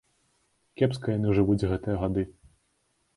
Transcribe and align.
Кепска 0.81 1.07
яны 1.17 1.35
жывуць 1.39 1.67
гэтыя 1.73 1.99
гады. 2.05 2.23